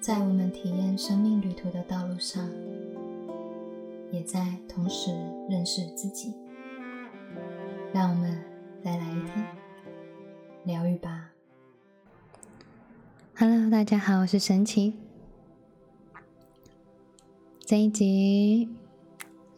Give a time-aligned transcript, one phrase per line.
[0.00, 2.48] 在我们体验生命旅途的道路上，
[4.10, 5.10] 也在同时
[5.46, 6.32] 认识自己。
[7.92, 8.42] 让我们
[8.82, 9.46] 再来一天
[10.64, 11.32] 疗愈吧。
[13.36, 14.94] Hello，大家好，我是神奇。
[17.60, 18.70] 这一集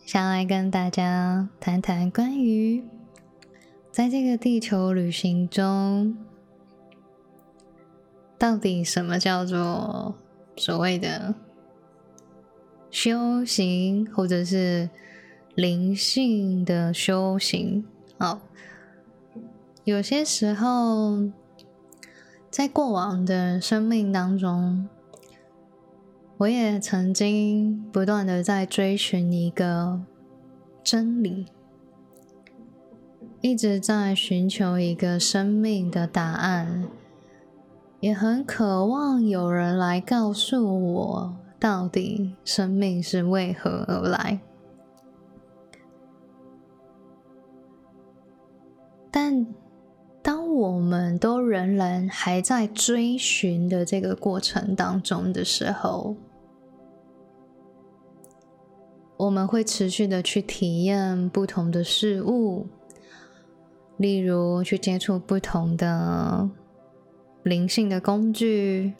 [0.05, 2.83] 想来跟大家谈谈关于
[3.93, 6.17] 在这个地球旅行中，
[8.37, 10.17] 到底什么叫做
[10.57, 11.35] 所谓的
[12.91, 14.91] 修行，或者是
[15.55, 17.85] 灵性的修行？
[18.19, 18.41] 好，
[19.85, 21.31] 有些时候。
[22.51, 24.87] 在过往的生命当中，
[26.37, 30.03] 我也曾经不断的在追寻一个
[30.85, 31.47] 真理，
[33.41, 36.89] 一直在寻求一个生命的答案，
[38.03, 44.41] 也很渴望有人来告诉我，到底生命是为何而来。
[49.11, 49.47] 但。
[50.25, 56.15] 当我们都仍然还在追寻的这个过程当中的时候，
[59.17, 62.69] 我们会持续的去体验不同的事物，
[63.97, 66.49] 例如去接触不同的
[67.43, 68.95] 灵性的工具。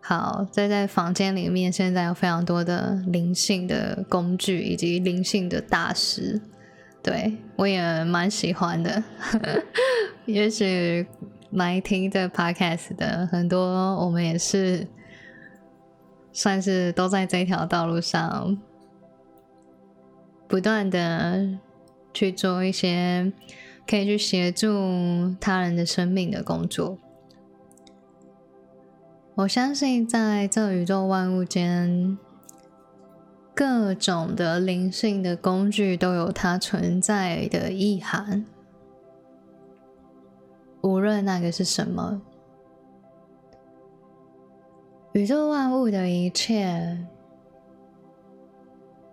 [0.00, 6.40] 好，在在房间里面，现在有非常多的灵性的工具以及灵性的大师。
[7.02, 9.02] 对我也蛮喜欢的，
[10.26, 11.06] 也许
[11.50, 13.60] 来听这 podcast 的很多，
[14.04, 14.86] 我们也是
[16.32, 18.58] 算是都在这条道路上，
[20.48, 21.58] 不断的
[22.12, 23.32] 去做一些
[23.88, 26.98] 可以去协助他人的生命的工作。
[29.36, 32.18] 我相信在这宇宙万物间。
[33.54, 38.44] 各种的灵性的工具都有它存在的意涵，
[40.82, 42.20] 无论那个是什么，
[45.12, 47.06] 宇宙万物的一切，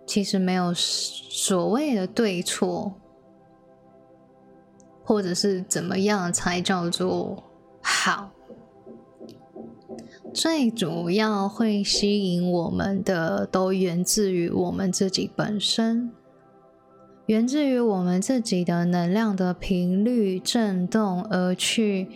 [0.06, 2.92] 其实没有所谓的对错，
[5.02, 7.42] 或者是怎么样才叫做
[7.80, 8.33] 好。
[10.34, 16.10] 最主要会吸引我们的，都源自于我们自己本身，
[17.26, 22.08] 源自于我们自己的能量的频率震动，而去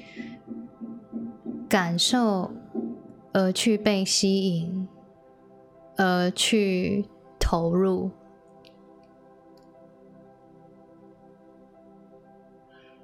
[1.69, 2.51] 感受，
[3.33, 4.89] 而去被吸引，
[5.97, 7.05] 而去
[7.39, 8.11] 投入。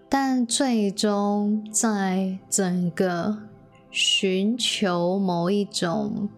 [0.08, 3.53] 但最终，在整个。
[3.94, 6.28] 寻求某一种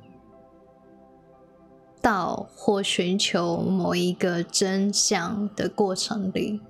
[2.02, 6.60] 道，或寻求某一个真相的过程里，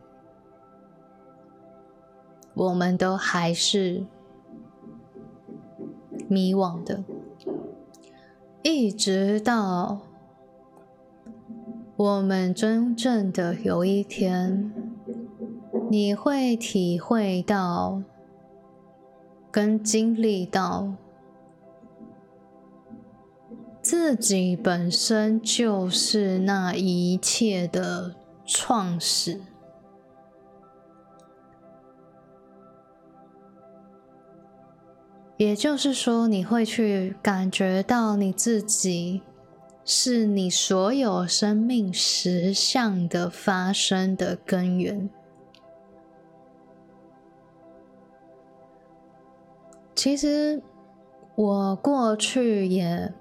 [2.54, 4.06] 我们都还是
[6.28, 7.02] 迷惘的，
[8.62, 10.02] 一直到
[11.96, 14.72] 我们真正的有一天，
[15.90, 18.02] 你会体会到。
[19.56, 20.92] 跟经历到
[23.80, 29.40] 自己本身就是那一切的创始，
[35.38, 39.22] 也就是说，你会去感觉到你自己
[39.86, 45.08] 是你所有生命实相的发生的根源。
[50.06, 50.62] 其实
[51.34, 53.12] 我过去也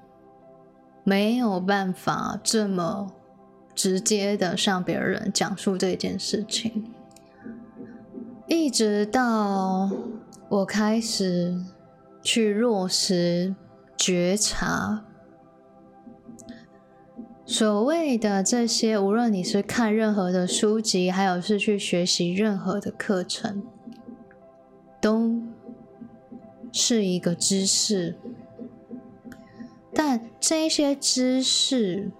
[1.04, 3.12] 没有办法这么
[3.74, 6.94] 直接的向别人讲述这件事情，
[8.46, 9.90] 一直到
[10.48, 11.60] 我开始
[12.22, 13.56] 去落实
[13.98, 15.06] 觉察，
[17.48, 23.64] 所谓的这些，无论你是看任何的书籍，还有是去学习任何的课程，
[25.02, 25.42] 都。
[26.78, 28.18] 是一个知识，
[29.94, 32.12] 但这些知识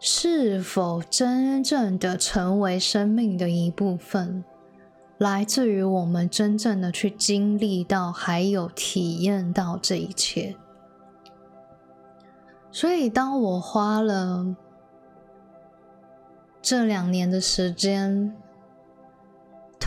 [0.00, 4.42] 是否真正的成为生命的一部分，
[5.18, 10.56] 来自于我们真正的去经历到，还有体验到这一切。
[12.72, 14.56] 所以，当我花了
[16.60, 18.34] 这两年的时间。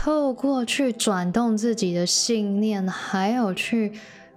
[0.02, 3.92] 透过去转动自己的信念，还有去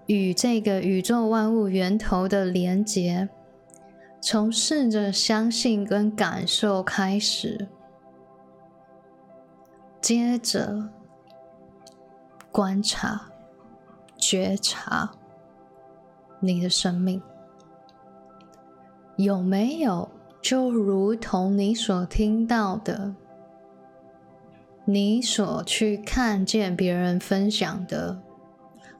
[0.08, 3.30] 与这个宇宙万物源头的连接，
[4.20, 7.70] 从试着相信跟感受开始，
[10.02, 10.90] 接着
[12.52, 13.30] 观察、
[14.18, 15.12] 觉察
[16.42, 17.22] 你的生命
[19.16, 20.10] 有没有
[20.42, 23.16] 就如同你所听到的，
[24.86, 28.22] 你所去看见别人分享的。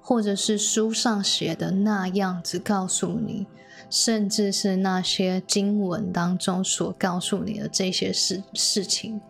[0.06, 3.48] 或者是书上写的那样子告诉你，
[3.90, 9.22] 甚至是那些经文当中所告诉你的这些事事情，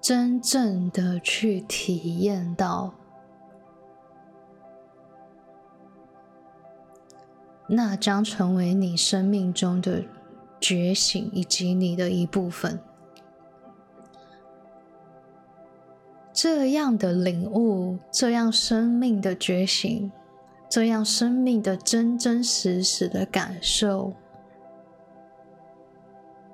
[0.00, 2.94] 真正的去体验到，
[7.66, 10.04] 那将成为你生命中的
[10.60, 12.78] 觉醒，以及你的一部分。
[16.40, 20.08] 这样的领悟，这样生命的觉醒，
[20.70, 24.12] 这样生命的真真实实的感受，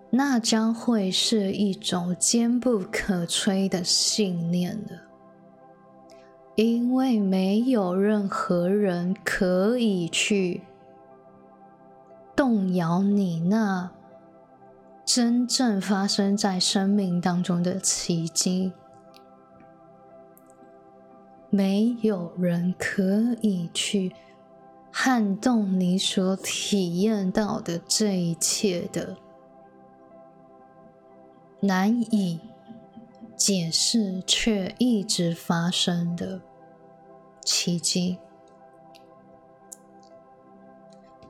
[0.08, 5.02] 那将会是一种坚不可摧的信念了。
[6.54, 10.62] 因为没有任何人可以去
[12.34, 13.90] 动摇你那
[15.04, 18.72] 真正发生在生命当中的奇迹。
[21.54, 24.12] 没有人可以去
[24.90, 29.16] 撼动你所体验到的这一切的
[31.60, 32.40] 难以
[33.36, 36.40] 解释却一直发生的
[37.44, 38.18] 奇迹。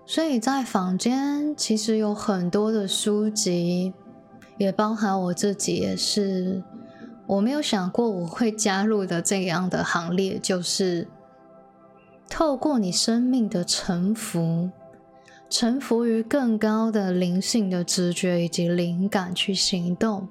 [0.06, 3.92] 所以在坊间其实有很多的书籍，
[4.56, 6.62] 也包含我自己也是。
[7.26, 11.08] 我没有想过我会加入的这样的行列，就是
[12.28, 14.70] 透过你生命的沉浮，
[15.48, 20.28] 沉浮于更高的灵性的直觉以及灵感去行动，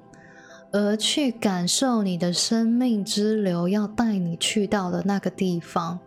[0.72, 6.00] 而去感受你的生命之流要带你去到的那个地方，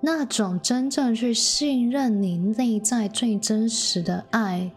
[0.00, 4.70] 那种真正去信任你内在最真实的爱，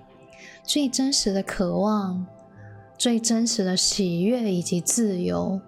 [0.63, 2.25] 最真实的渴望。
[3.01, 5.59] 最真实的喜悦以及自由，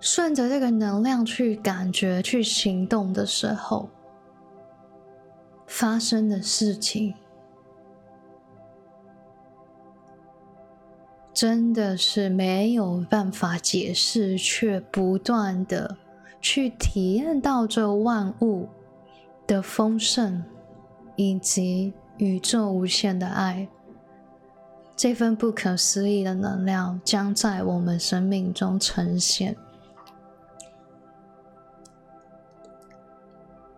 [0.00, 3.88] 顺着这个能量去感觉、去行动的时候，
[5.68, 7.14] 发生的事情，
[11.32, 15.96] 真的是没有办法解释，却不断的
[16.40, 18.66] 去体验到这万物
[19.46, 20.42] 的丰盛，
[21.14, 23.68] 以及宇宙无限的爱。
[25.00, 29.56] 这份不可思议的能量将在我们生命中呈现。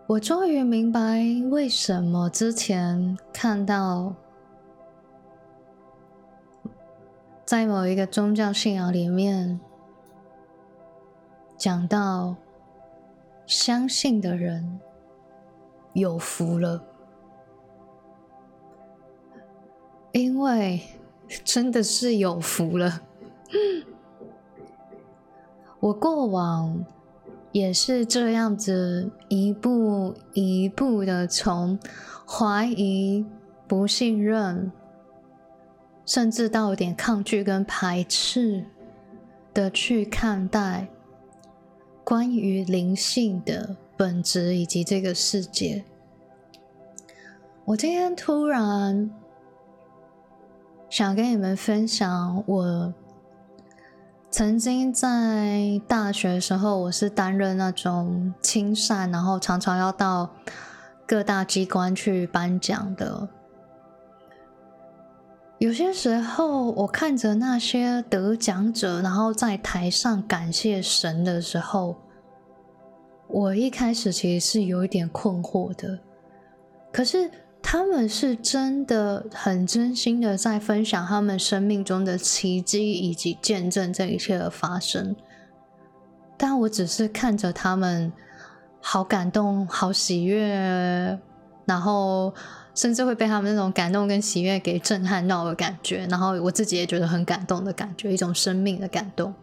[0.05, 4.13] 我终于明白为什么之前看到
[7.45, 9.61] 在某一个宗教信仰里面
[11.57, 12.35] 讲到
[13.45, 14.81] 相信的人
[15.93, 16.83] 有福了，
[20.11, 20.81] 因为。
[21.43, 23.01] 真的是有福了。
[25.79, 26.85] 我过往
[27.51, 31.77] 也是这样子，一步一步的从
[32.25, 33.25] 怀疑、
[33.67, 34.71] 不信任，
[36.05, 38.65] 甚至到有点抗拒跟排斥
[39.53, 40.87] 的去看待
[42.03, 45.83] 关于灵性的本质以及这个世界。
[47.65, 49.09] 我今天突然。
[50.93, 52.93] 想跟你们分享，我
[54.29, 60.29] 曾经在大学的时候，我是担任那种亲善，然后常常要到
[61.07, 63.27] 各大机关去颁奖的。
[65.57, 71.95] 有些时候，我看着那些得奖者，然后在台上感谢神的时候，
[73.25, 75.97] 我一开始其实是有一点困惑的，
[76.91, 77.31] 可是。
[77.73, 85.15] 他们是真的很真心的在分享他们生命中的奇迹，以及见证这一切的发生。
[86.37, 88.13] 但我只是看着他们，
[88.79, 91.17] 好感动，好喜悦，
[91.65, 92.31] 然后
[92.75, 96.05] 甚至会被他们那种感动跟喜悦给震撼到的感觉。
[96.11, 99.33] 然后我自己也觉得很感动的感觉，一种生命的感动，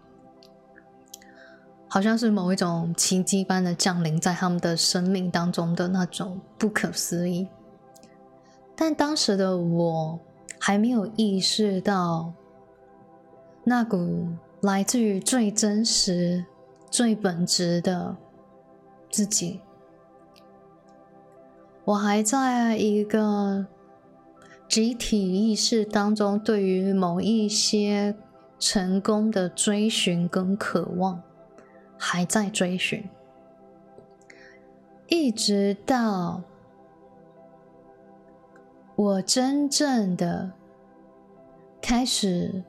[1.89, 7.49] 好像是某一种奇迹般的降临在他们的生命当中的那种不可思议。
[8.81, 10.19] 但当时的我
[10.59, 12.33] 还没有意识到，
[13.63, 14.29] 那股
[14.63, 16.47] 来自于最真实、
[16.91, 18.17] 最本质的
[19.11, 19.61] 自己。
[21.85, 23.67] 我还在一个
[24.67, 28.17] 集体意识当中，对于某一些
[28.59, 31.23] 成功的追寻跟渴望，
[31.99, 33.07] 还在追寻，
[35.09, 36.43] 一直到
[39.01, 40.53] 我真正的
[41.81, 42.63] 开始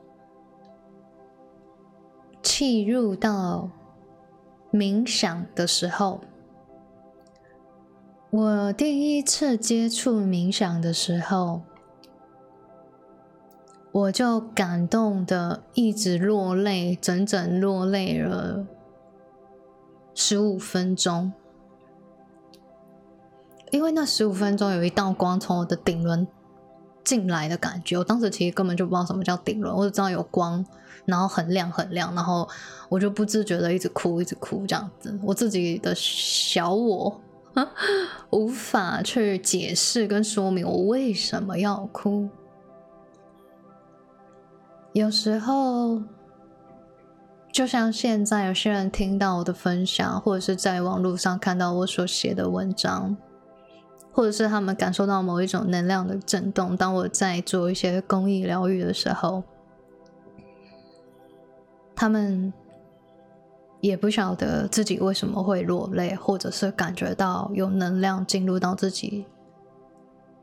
[2.42, 3.68] 契入到
[4.72, 6.22] 冥想的时候。
[8.30, 11.60] 我第一次接触冥想的时候，
[13.92, 18.66] 我就感动的一直落泪，整整落泪了
[20.14, 21.30] 十五分钟。
[23.72, 26.24] 因为那十五分钟有一道光从我的顶轮
[27.02, 30.64] 进来的感觉，我当时其实根本就不知道什么叫顶轮，我只知道有光，
[31.06, 32.48] 然后很亮很亮，然后
[32.88, 35.18] 我就不自觉的一直哭，一直哭这样子。
[35.22, 37.20] 我自己的小我。
[38.30, 42.30] 无法去解释跟说明我为什么要哭。
[44.94, 46.00] 有时候，
[47.52, 53.14] 就像现在，有些人听到我的分享，或者是在网络上看到我所写的文章，
[54.12, 56.76] 或者是他们感受到某一种能量的震动。
[56.76, 59.42] 当我在做一些公益疗愈的时候，
[61.94, 62.52] 他们。
[63.82, 69.26] 也不晓得自己为什么会落泪，或者是感觉到有能量进入到自己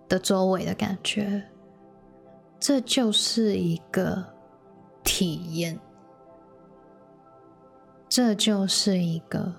[0.10, 1.44] 的周围的感觉，
[2.60, 4.22] 这就是一个
[5.06, 5.80] 体验，
[8.10, 9.54] 这就是一个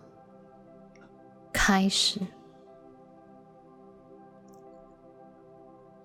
[1.51, 2.21] 开始。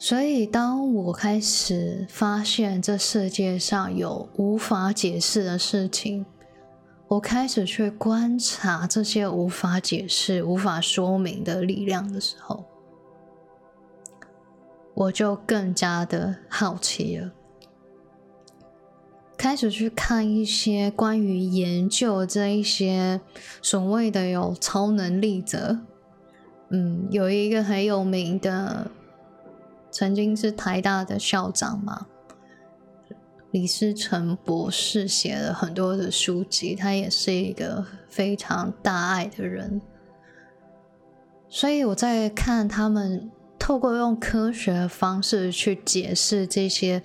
[0.08, 6.24] 所以，当我开始发现这世界上有无法解释的事情。
[7.08, 12.66] 我开始去观察这些无法解释、无法说明的力量的时候，
[14.94, 17.32] 我就更加的好奇了，
[19.36, 23.20] 开始去看一些关于研究这一些
[23.60, 25.80] 所谓的有超能力者。
[26.70, 28.92] 嗯，有一个很有名的，
[29.96, 32.08] 曾经是台大的校长嘛。
[33.52, 39.82] 李思成博士写了很多的书籍，他也是一个非常大爱的人，
[41.48, 47.02] 所以我在看他们透过用科学的方式去解释这些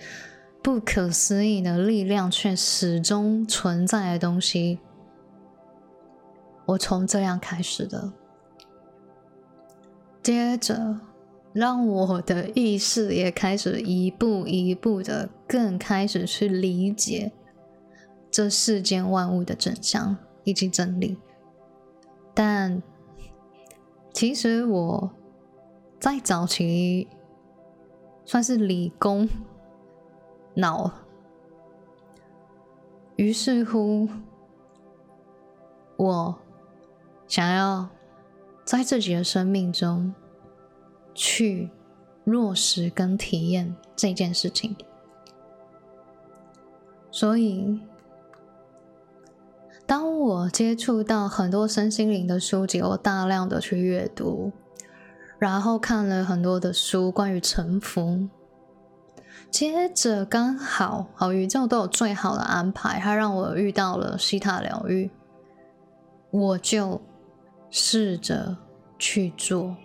[0.61, 4.79] 不可思议的力量却始终存在的东西，
[6.65, 8.11] 我从这样开始的，
[10.21, 10.99] 接着。
[11.53, 17.31] 让我的意识也开始一步一步的更开始去理解
[18.29, 20.15] 这世间万物的真相
[20.45, 21.17] 以及真理。
[22.33, 22.81] 但
[24.13, 25.11] 其实我
[25.99, 27.07] 在早期
[28.23, 29.27] 算是理工
[30.53, 30.89] 脑，
[33.17, 34.07] 于是乎
[35.97, 36.39] 我
[37.27, 37.89] 想要
[38.63, 40.13] 在自己的生命中。
[41.13, 41.69] 去
[42.23, 44.75] 落实跟体验这件事情，
[47.09, 47.79] 所以
[49.85, 54.51] 当我接触到很多身心灵的书籍，我大量的去阅读，
[55.37, 58.29] 然后看了很多的书关于沉浮，
[59.49, 65.11] 接着刚好好宇宙都有最好的安排，它让我遇到了西塔疗愈，
[66.29, 67.01] 我就
[67.69, 68.55] 试着
[68.97, 69.75] 去做。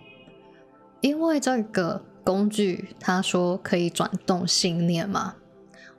[1.01, 5.35] 因为这个工具，他说可以转动信念嘛，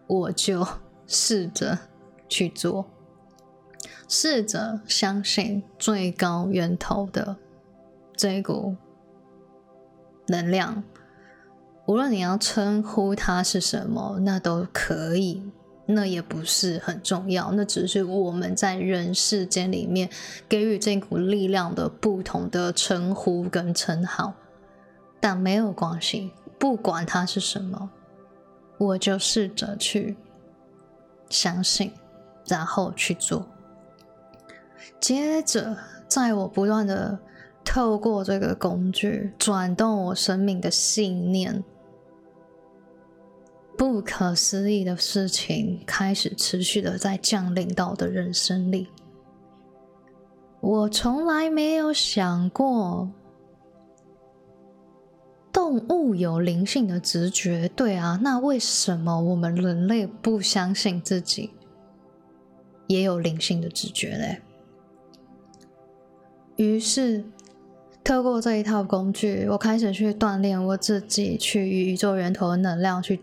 [0.07, 0.67] 我就
[1.07, 1.78] 试着
[2.28, 2.87] 去做，
[4.09, 7.37] 试着相信最高源头的
[8.14, 8.76] 这股
[10.26, 10.83] 能量，
[11.87, 15.43] 无论你要称呼它是什么，那都可以，
[15.87, 20.11] 那也不是很重要，那只是我们在人世间里面
[20.49, 24.35] 给予这股力量的不同的称呼跟称号。
[25.20, 27.90] 但没有关系，不管它是什么，
[28.78, 30.16] 我就试着去
[31.28, 31.92] 相信，
[32.46, 33.46] 然后去做。
[35.00, 37.18] 接着，在我不断的
[37.64, 41.62] 透过这个工具转动我生命的信念，
[43.76, 48.88] 不可思议的事情开始持续的在降临到我的人生里。
[50.60, 53.08] 我从来没有想过。
[55.68, 61.50] 动物有灵性的直觉，对啊，那为什么我们人类不相信自己
[62.87, 64.40] 也有灵性的直觉嘞？
[66.56, 67.22] 于是，
[68.02, 73.20] 透过这一套工具，我开始去锻炼我自己，去与宇宙源头的能量去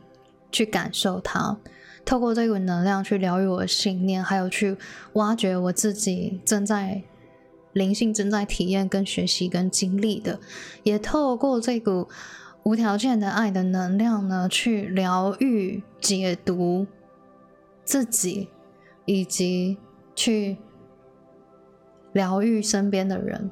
[0.51, 1.57] 去感受它。
[2.05, 4.77] 透过这股能量去疗愈我的信念，还有去
[5.13, 7.01] 挖掘我自己正在
[7.75, 10.39] 灵性正在体验、跟学习、跟经历的，
[10.83, 12.07] 也透过这股
[12.63, 16.87] 无条件的爱的能量呢，去疗愈、解读
[17.83, 18.47] 自己，
[19.03, 19.77] 以及
[20.15, 20.57] 去
[22.13, 23.51] 疗愈身边的人。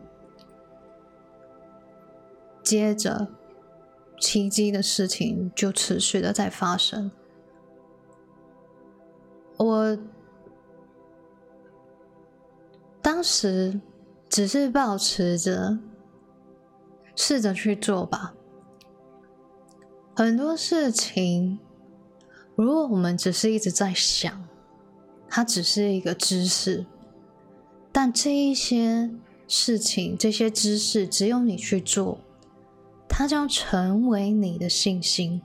[2.63, 3.27] 接着，
[4.17, 7.11] 奇迹的事情就持续的在发生。
[9.57, 9.97] 我
[13.01, 13.81] 当时
[14.33, 15.77] 只是保持着
[17.15, 18.33] 试着去做吧。
[20.15, 21.59] 很多事情，
[22.55, 24.43] 如果我们只是一直在想，
[25.29, 26.87] 它只是一个知识，
[27.91, 29.11] 但这一些
[29.47, 32.17] 事情、这些知识，只有你去做，
[33.07, 35.43] 它将成为你的信心。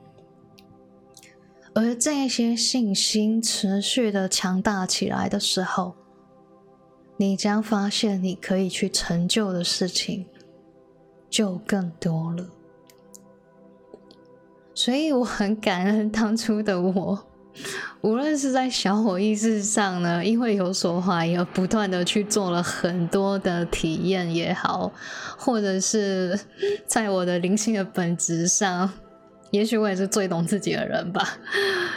[1.75, 5.95] 而这些信心持续的强大起来的时候，
[7.19, 10.25] 你将发现你可以去成就的事情
[11.29, 12.47] 就更多了。
[14.73, 17.27] 所以我很感恩当初的我，
[18.01, 24.93] 无论是在小我意识上呢，因为有所怀疑而不断的去做了很多的体验也好，
[25.37, 26.39] 或者是
[26.87, 28.91] 在我的灵性的本质上。
[29.51, 31.39] 也许我也是最懂自己的人吧，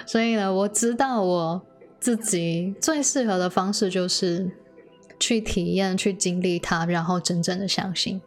[0.07, 1.61] 所以呢，我知道我
[1.99, 4.49] 自己最适合的方式就是
[5.21, 8.19] 去体验、去经历它，然后真正的相信。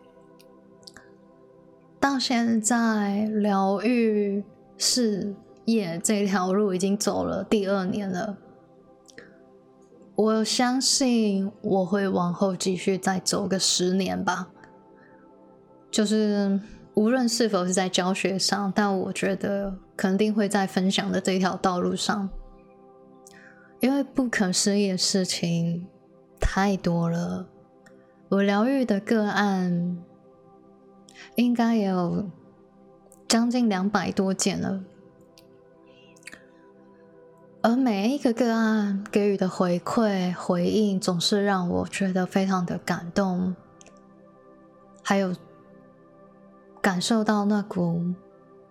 [1.98, 4.44] 到现在，疗愈
[4.78, 5.34] 事
[5.64, 8.38] 业这条路已经走了第二年了，
[10.14, 14.50] 我相信我会往后继续再走个十年吧，
[15.90, 16.60] 就是。
[16.96, 22.30] 无论是否是在教学上，但我觉得肯定会在分享的这条道路上，
[23.80, 25.88] 因为不可思议的事情
[26.44, 27.48] 太多了。
[28.28, 29.98] 我疗愈的个案
[31.34, 32.30] 应该也有
[33.26, 34.84] 将近两百多件了，
[37.62, 43.56] 而每一个个案给予的回馈回应，总是让我觉得非常的感动，
[45.02, 45.34] 还有。
[46.82, 48.12] 感受到那股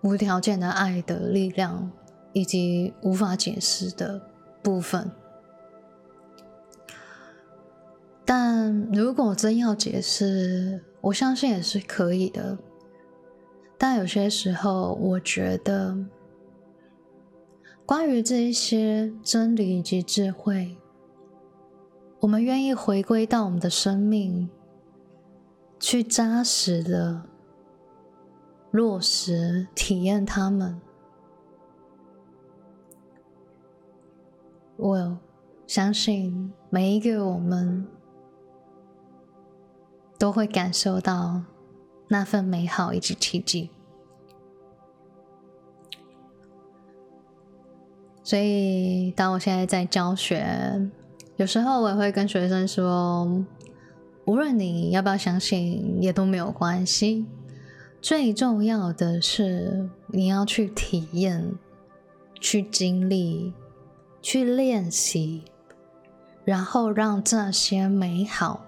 [0.00, 1.90] 无条件的爱的力量，
[2.32, 4.22] 以及无法解释的
[4.62, 5.10] 部分。
[8.24, 12.58] 但如果真要解释，我相信也是可以的。
[13.76, 15.96] 但有些时候，我觉得
[17.84, 20.76] 关于这一些真理以及智慧，
[22.20, 24.48] 我们愿意回归到我们的生命，
[25.78, 27.22] 去扎实的。
[28.70, 30.80] 落实体验他们，
[34.76, 35.18] 我
[35.64, 37.86] 相信每一个我们
[40.24, 41.42] 都会感受到
[42.08, 43.68] 那份美好以及奇迹。
[48.22, 50.90] 所以，当我现在在教学，
[51.36, 53.44] 有时候我也会跟学生说，
[54.24, 57.26] 无论你要不要相信，也都没有关系。
[58.00, 61.52] 最重要的是，你要去体验、
[62.40, 63.52] 去经历、
[64.22, 65.44] 去练习，
[66.46, 68.63] 然后让这些美好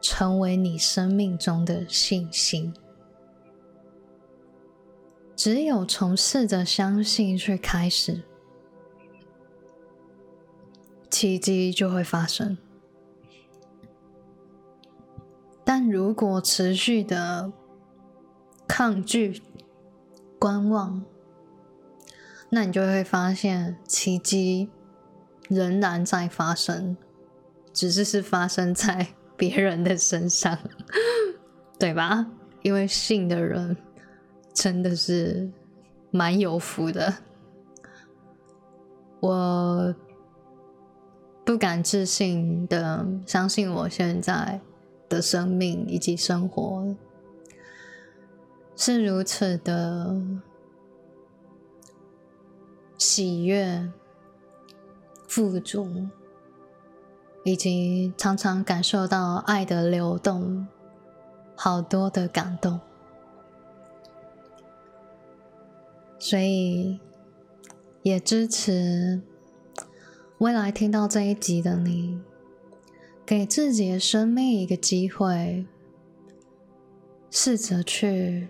[0.00, 2.74] 成为你生命中的信心。
[5.36, 8.22] 只有从试着相信去开始，
[11.08, 12.58] 奇迹就会发生。
[15.64, 17.52] 但如果持续的，
[18.66, 19.42] 抗拒、
[20.38, 21.04] 观望，
[22.50, 24.70] 那你就会发现奇迹
[25.48, 26.96] 仍然在发生，
[27.72, 30.58] 只是是发生在别人的身上，
[31.78, 32.26] 对吧？
[32.62, 33.76] 因为信的人
[34.52, 35.48] 真的是
[36.10, 37.14] 蛮有福的，
[39.20, 39.94] 我
[41.44, 44.60] 不敢置信的相信我现在
[45.08, 46.96] 的生命以及生活。
[48.76, 50.20] 是如此的
[52.96, 53.90] 喜悦、
[55.26, 56.08] 富足，
[57.44, 60.66] 以及常常感受到爱的流动，
[61.54, 62.80] 好多的感动。
[66.18, 66.98] 所以
[68.02, 69.22] 也支持
[70.38, 72.20] 未来听到这一集的你，
[73.24, 75.64] 给自己的生命一个机会，
[77.30, 78.48] 试着去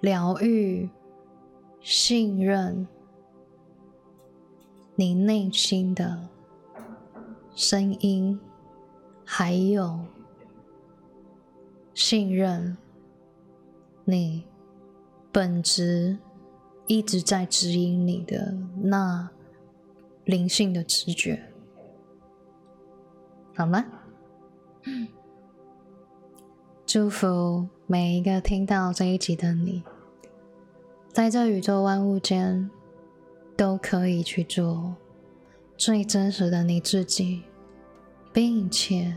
[0.00, 0.88] 疗愈、
[1.80, 2.88] 信任
[4.94, 6.28] 你内心的
[7.60, 8.38] 声音，
[9.24, 9.98] 还有
[11.92, 12.76] 信任
[14.04, 14.44] 你
[15.32, 16.18] 本质
[16.86, 19.28] 一直在指引你的那
[20.24, 21.52] 灵性的直觉。
[23.56, 23.84] 好吗？
[26.86, 29.82] 祝福每一个听到这一集的你，
[31.12, 32.70] 在这宇宙万物间，
[33.56, 34.94] 都可以去做
[35.78, 37.44] 最真实的你自己，
[38.32, 39.16] 并且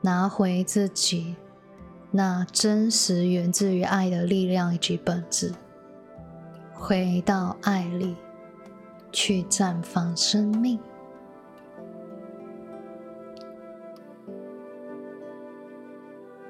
[0.00, 1.36] 拿回自己
[2.10, 5.54] 那真实源自于爱的力量以及本质，
[6.74, 8.16] 回到爱里
[9.12, 10.76] 去绽放生命。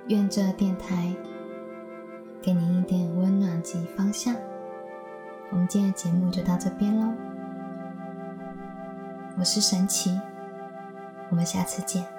[0.08, 1.14] 愿这电台
[2.40, 4.34] 给您一点温暖及方向。
[5.50, 7.12] 我们今天的节目就到这边喽，
[9.38, 10.18] 我是神奇，
[11.28, 12.15] 我们下次见。